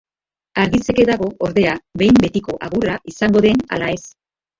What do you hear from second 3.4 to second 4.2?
den ala ez.